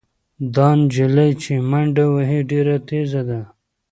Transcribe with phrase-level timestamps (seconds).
[0.55, 3.41] دا نجلۍ چې منډه وهي ډېره تېزه ده.